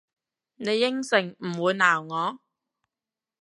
[0.55, 2.39] 你應承唔會鬧我？